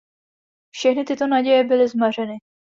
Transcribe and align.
Všechny 0.73 1.03
tyto 1.03 1.27
naděje 1.27 1.63
byly 1.63 1.87
zmařeny. 1.87 2.37